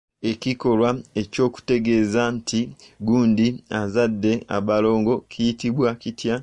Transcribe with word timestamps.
Ekikolwa 0.31 0.89
ky'okutegeeza 1.33 2.21
nti 2.37 2.59
gundi 3.07 3.47
azadde 3.79 4.33
abalongo 4.57 5.13
kiyitibwa 5.31 5.87
kitya? 6.01 6.35